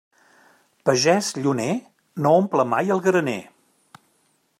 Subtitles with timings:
[0.89, 1.75] Pagès lluner
[2.25, 3.39] no omple mai el graner.